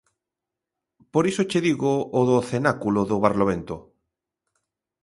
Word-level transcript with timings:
Por 1.13 1.23
iso 1.31 1.47
che 1.49 1.63
digo 1.67 1.93
o 2.19 2.21
do 2.29 2.37
cenáculo 2.49 3.01
do 3.09 3.17
Barlovento. 3.25 3.75